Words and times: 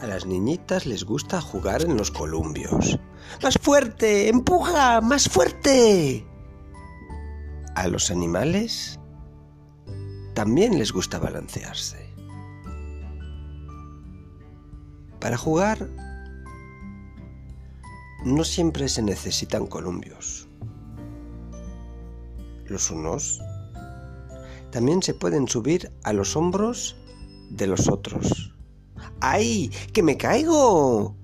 A 0.00 0.06
las 0.06 0.26
niñitas 0.26 0.86
les 0.86 1.04
gusta 1.04 1.40
jugar 1.40 1.82
en 1.82 1.96
los 1.96 2.12
columpios. 2.12 2.98
¡Más 3.42 3.58
fuerte! 3.60 4.28
¡Empuja! 4.28 5.00
¡Más 5.00 5.28
fuerte! 5.28 6.24
A 7.74 7.88
los 7.88 8.10
animales 8.10 9.00
también 10.34 10.78
les 10.78 10.92
gusta 10.92 11.18
balancearse. 11.18 12.08
Para 15.18 15.36
jugar 15.36 15.88
no 18.24 18.44
siempre 18.44 18.88
se 18.88 19.02
necesitan 19.02 19.66
columpios. 19.66 20.48
Los 22.66 22.90
unos 22.90 23.40
también 24.70 25.02
se 25.02 25.14
pueden 25.14 25.48
subir 25.48 25.90
a 26.04 26.12
los 26.12 26.36
hombros 26.36 26.96
de 27.50 27.66
los 27.66 27.88
otros. 27.88 28.54
¡Ay! 29.20 29.70
¡Que 29.92 30.02
me 30.02 30.16
caigo! 30.16 31.16